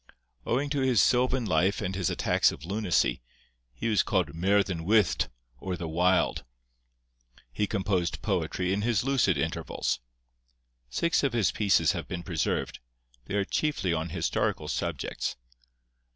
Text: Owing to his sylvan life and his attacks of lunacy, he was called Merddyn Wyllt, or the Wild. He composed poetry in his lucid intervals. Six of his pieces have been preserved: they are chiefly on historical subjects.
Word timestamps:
Owing 0.47 0.71
to 0.71 0.81
his 0.81 0.99
sylvan 0.99 1.45
life 1.45 1.79
and 1.79 1.93
his 1.93 2.09
attacks 2.09 2.51
of 2.51 2.65
lunacy, 2.65 3.21
he 3.71 3.87
was 3.87 4.01
called 4.01 4.33
Merddyn 4.33 4.81
Wyllt, 4.83 5.27
or 5.59 5.77
the 5.77 5.87
Wild. 5.87 6.43
He 7.53 7.67
composed 7.67 8.23
poetry 8.23 8.73
in 8.73 8.81
his 8.81 9.03
lucid 9.03 9.37
intervals. 9.37 9.99
Six 10.89 11.21
of 11.21 11.33
his 11.33 11.51
pieces 11.51 11.91
have 11.91 12.07
been 12.07 12.23
preserved: 12.23 12.79
they 13.25 13.35
are 13.35 13.45
chiefly 13.45 13.93
on 13.93 14.09
historical 14.09 14.67
subjects. 14.67 15.35